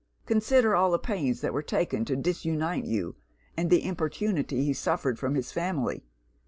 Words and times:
Consider 0.25 0.75
all 0.75 0.89
the 0.89 0.97
pains 0.97 1.41
that 1.41 1.53
were 1.53 1.61
taken 1.61 2.05
to 2.05 2.15
disunite 2.15 2.85
you, 2.85 3.17
and 3.55 3.69
the 3.69 3.83
importunity 3.85 4.65
he 4.65 4.73
suffered 4.73 5.19
from 5.19 5.35
his 5.35 5.51
family. 5.51 6.03